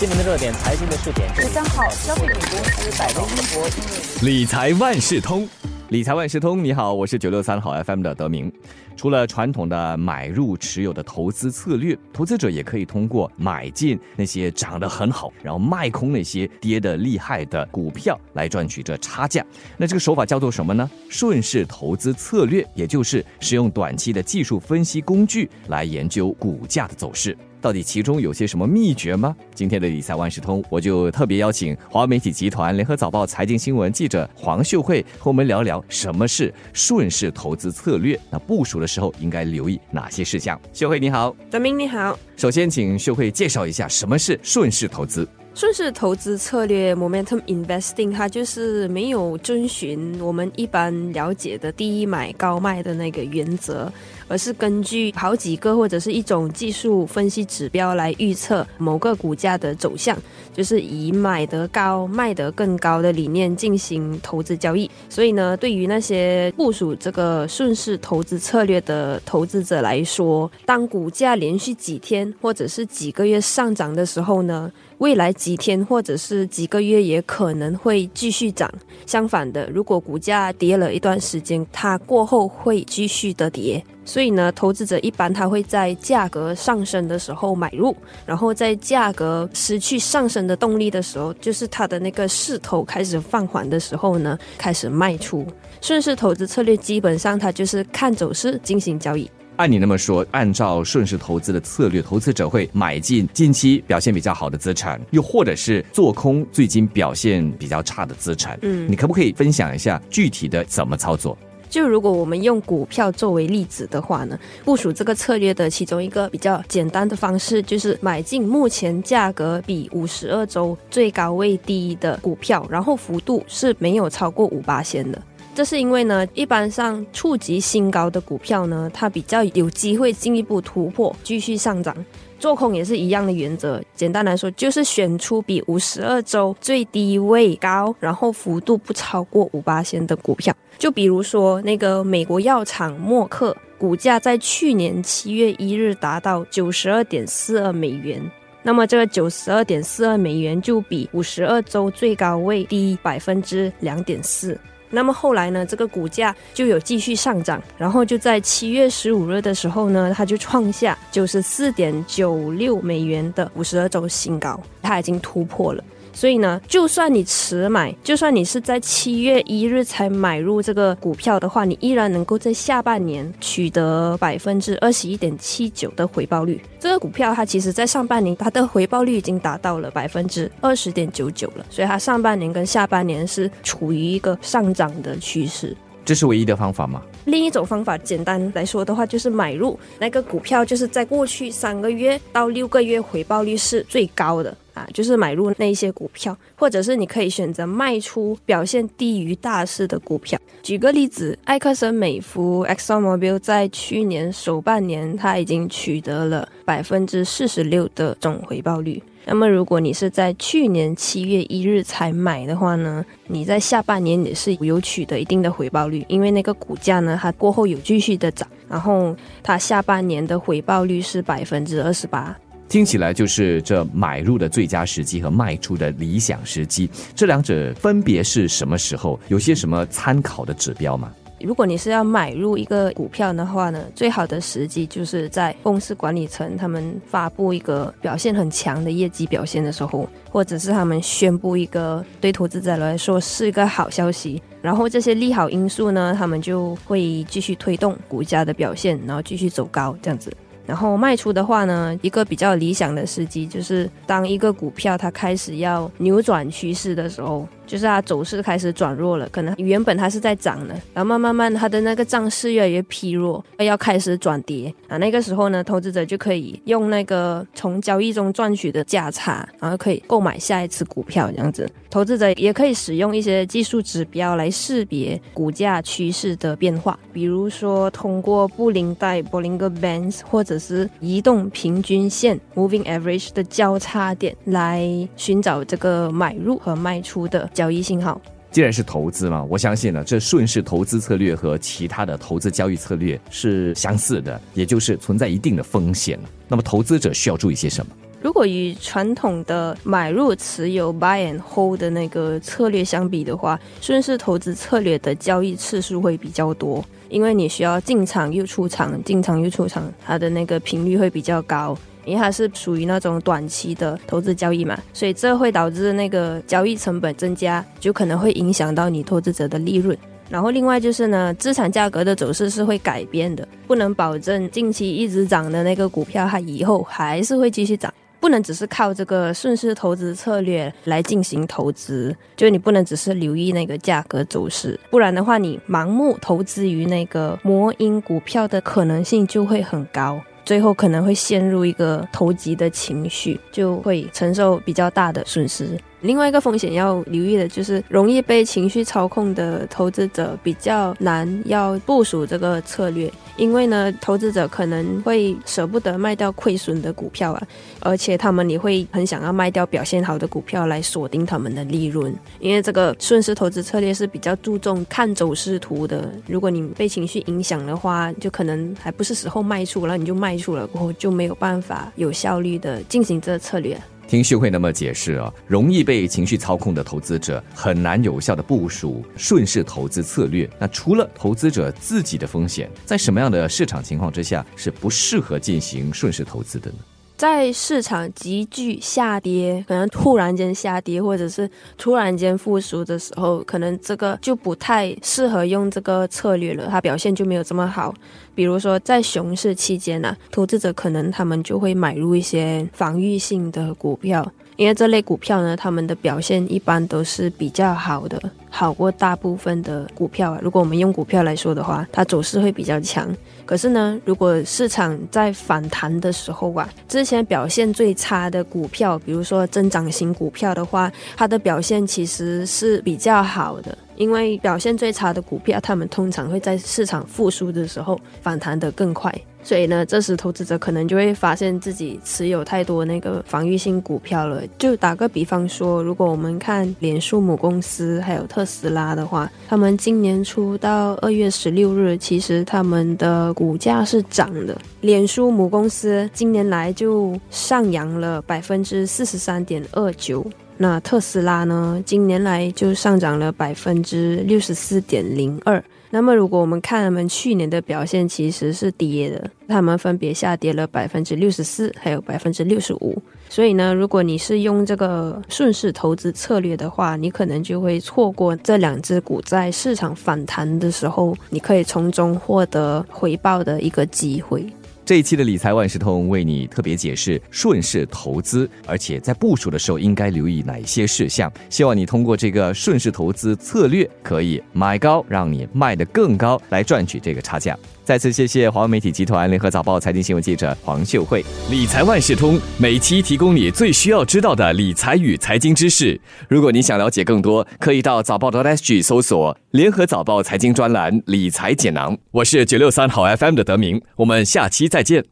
[0.00, 1.28] 新闻的热点，财经的热点。
[1.34, 5.46] 十三号，消费品公司百威英国理财万事通，
[5.90, 8.50] 理财万事通，你好，我是九六三好 FM 的德明。
[8.96, 19.44] 除了传统的买入持有的投资策略，投资者也可以通过买进那些涨得很好，然后卖空那些跌得厉害的股票来赚取这差价。
[19.76, 20.90] 那这个手法叫做什么呢？
[21.10, 27.36] 顺势投资策略，也就是使用短期的技术分析工具来研究股价的走势。
[27.60, 29.36] 到底其中有些什么秘诀吗？
[29.54, 38.18] 今天的理财万事通，我就特别邀请华为媒体集团联合早报财经新闻记者黄秀慧和我们聊聊什么是顺势投资策略。
[38.30, 40.58] 那部署的时候应该留意哪些事项？
[40.72, 42.18] 秀慧你好，德明你好。
[42.36, 45.28] 首先请秀慧介绍一下什么是顺势投资。
[45.52, 53.92] 顺势投资策略 （momentum investing） 它就是没有遵循我们一般了解的低买高卖的那个原则，
[54.26, 60.16] 而是根据好几个或者是一种技术分析指标来预测某个股价的走向，
[60.54, 64.88] 就是以买得高卖得更高的理念进行投资交易。
[65.10, 74.70] 所以呢，对于那些部署这个顺势投资策略的投资者来说，当股价连续几天或者是几个月上涨的时候呢？
[75.00, 78.70] 未来几天或者是几个月也可能会继续涨。
[79.06, 83.82] 相反的，如果股价跌了一段时间，它过后会继续的跌。
[84.04, 95.46] 所以呢，投资者一般他会在价格上升的时候买入，然后在价格失去上升的动力的时候，就是它的那个势头开始放缓的时候呢，开始卖出。
[95.80, 99.30] 顺势投资策略基本上它就是看走势进行交易。
[99.60, 108.58] 按你那么说，按照顺势投资的策略，投资者会买进近期表现比较好的资产，又或者是做空最近表现比较差的资产。
[108.62, 111.36] 嗯，你可不可以分享一下具体的怎么操作？
[111.68, 125.22] 就如果我们用股票作为例子的话呢，部署这个策略的其中一个比较简单的方式，就是买进目前价格比五十二周最高位低的股票，然后幅度是没有超过五八仙的。
[125.60, 131.94] 这是因为呢，一般上触及新高的股票呢，它比较有机会进一步突破，继续上涨。
[132.38, 140.56] 做空也是一样的原则，简单来说就是选出比五十二周最低位高，然后幅度不超过五八线的股票。
[140.78, 148.18] 就比如说那个美国药厂默克，股价在去年七月一日达到九十二点四二美元，
[148.62, 154.58] 那么这个九十二点四二美元就比五十二周最高位低百分之两点四。
[154.90, 165.82] 那么后来呢，这个股价就有继续上涨，然后就在七月十五日的时候呢，它就创下九十四点九六美元的五十二周新高，它已经突破了。
[166.12, 176.60] 所以呢，就算你迟买，就算你是在七月一日才买入这个股票的话，你依然能够在下半年取得百分之二十一点七九的回报率。
[176.78, 185.76] 这个股票它其实在上半年它的回报率已经达到了百分之二十点九九了，所以它上半年跟下半年是处于一个上涨的趋势。
[186.02, 187.02] 这是唯一的方法吗？
[187.26, 194.56] 另一种方法，简单来说的话，就是买入那个股票，就是在过去三个月到六个月回报率是最高的。
[194.74, 200.38] 啊就是买入那一些股票，或者是你可以选择卖出表现低于大势的股票。
[200.62, 209.02] 举个例子，埃克森美孚 （ExxonMobil） 在去年首半年，它已经取得了百分之四十六的总回报率。
[209.26, 222.36] 那么，如果你是在去年七月一日才买的话呢，你在下半年也是有取得一定的回报率，因为那个股价呢，它过后有继续的涨，然后它下半年的回报率是百分之二十八。
[222.70, 229.18] 听起来就是这买入的最佳时机和卖出的理想时机，这两者分别是什么时候？
[229.26, 231.12] 有些什么参考的指标吗？
[231.40, 250.32] 如果你是要买入一个股票的话呢，最好的时机就是在公司管理层他们发布一个表现很强的业绩表现的时候，或者是他们宣布一个对投资者来说是一个好消息，然后这些利好因素呢，他们就会继续推动股价的表现，然后继续走高这样子。
[250.70, 257.44] 然后卖出的话呢，一个比较理想的时机就是当一个股票它开始要扭转趋势的时候。
[257.70, 264.96] 就是它走势开始转弱了，可能原本它是在涨的，然后慢慢慢它的那个涨势越来越疲弱，要开始转跌啊。
[264.96, 271.70] 那个时候呢，投资者就可以用那个从交易中赚取的价差，然后可以购买下一次股票这样子。
[271.88, 287.48] 投资者也可以使用一些技术指标来识别股价趋势的变化，比如说通过布林带 （Bollinger Bands） 或者是移动平均线 （Moving Average） 的交叉点来寻找这个买入和卖出的。
[287.60, 288.18] 交易信号，
[288.50, 296.18] 既然是投资嘛，我相信呢，这顺势投资策略和其他的投资交易策略是相似的，也就是存在一定的风险。
[296.48, 297.92] 那么，投资者需要注意些什么？
[298.22, 311.76] 如果与传统的买入、持有 （buy and hold） 的那个策略相比的话，顺势投资策略的交易次数会比较多，因为你需要进场又出场，进场又出场，它的那个频率会比较高。
[312.10, 319.96] 因为它是属于那种短期的投资交易嘛，所以这会导致那个交易成本增加，就可能会影响到你投资者的利润。
[320.28, 327.92] 然后另外就是呢，资产价格的走势是会改变的，不能保证近期一直涨的那个股票，它以后还是会继续涨。
[328.20, 340.20] 不能只是靠这个顺势投资策略来进行投资，就你不能只是留意那个价格走势，不然的话，你盲目投资于那个魔音股票的可能性就会很高。
[340.44, 345.78] 最后可能会陷入一个投机的情绪，就会承受比较大的损失。
[346.02, 357.42] 另外一个风险要留意的就是，容易被情绪操控的投资者比较难要部署这个策略，因为呢，投资者可能会舍不得卖掉亏损的股票啊，
[357.80, 362.14] 而且他们也会很想要卖掉表现好的股票来锁定他们的利润。
[362.38, 373.80] 因为这个顺势投资策略是比较注重看走势图的，如果你被情绪影响的话，就可能还不是时候卖出，然后你就卖出了过后就没有办法有效率的进行这个策略。
[374.10, 380.50] 听旭慧那么解释啊，容易被情绪操控的投资者很难有效的部署顺势投资策略。
[380.58, 386.78] 那除了投资者自己的风险，在什么样的市场情况之下是不适合进行顺势投资的呢？
[387.20, 391.46] 在市场急剧下跌，可能突然间下跌，或者是
[391.76, 397.92] 突然间复苏的时候，可能这个就不太适合用这个策略了，它表现就没有这么好。
[398.34, 404.26] 比如说在熊市期间呢，投资者可能他们就会买入一些防御性的股票。
[404.60, 408.20] 因为这类股票呢，他们的表现一般都是比较好的，
[408.50, 410.38] 好过大部分的股票啊。
[410.42, 413.08] 如果我们用股票来说的话，它走势会比较强。
[413.46, 423.78] 可是呢，如果市场在反弹的时候啊，之前表现最差的股票，比如说增长型股票的话，它的表现其实是比较好的。
[424.00, 434.42] 因为表现最差的股票，他们通常会在市场复苏的时候反弹得更快，所以呢，这时投资者可能就会发现自己持有太多那个防御性股票了。
[434.56, 444.56] 就打个比方说，如果我们看脸书母公司还有特斯拉的话，他们今年初到二月十六日，其实他们的股价是涨的。
[444.80, 450.24] 脸书母公司今年来就上扬了百分之四十三点二九。
[450.62, 451.82] 那特斯拉呢？
[451.86, 455.64] 近年来就上涨了百分之六十四点零二。
[455.88, 463.02] 那么，如果我们看他们去年的表现，其实是跌的，他们分别下跌了百分之六十四，还有百分之六十五。
[463.30, 474.46] 所以呢，如果你是用这个顺势投资策略的话，你可能就会错过这两只股在市场反弹的时候，你可以从中获得回报的一个机会。
[474.90, 481.32] 这一期的理财万事通为你特别解释顺势投资，而且在部署的时候应该留意哪些事项。
[481.48, 487.56] 希望你通过这个顺势投资策略，可以买高让你卖得更高，来赚取这个差价。
[487.90, 491.24] 再次谢谢华为媒体集团联合早报财经新闻记者黄秀慧。
[491.50, 496.00] 理财万事通每期提供你最需要知道的理财与财经知识。
[496.28, 501.98] 如果你想了解更多，可以到早报的 SG 搜索联合早报财经专栏理财解囊。
[502.12, 505.10] 我是九六三好 FM 的德明，我们下期再见。